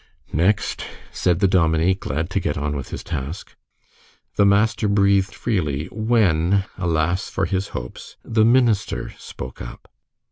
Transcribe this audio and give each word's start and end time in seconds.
"Next," 0.33 0.83
said 1.11 1.41
the 1.41 1.47
dominie, 1.47 1.93
glad 1.93 2.31
to 2.31 2.39
get 2.39 2.57
on 2.57 2.75
with 2.75 2.89
his 2.89 3.03
task. 3.03 3.55
The 4.35 4.47
master 4.47 4.87
breathed 4.87 5.35
freely, 5.35 5.85
when, 5.91 6.65
alas 6.75 7.29
for 7.29 7.45
his 7.45 7.67
hopes, 7.77 8.15
the 8.23 8.43
minister 8.43 9.11
spoke 9.19 9.61
up. 9.61 9.89